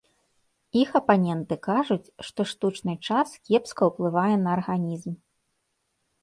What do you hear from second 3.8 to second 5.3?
ўплывае на арганізм.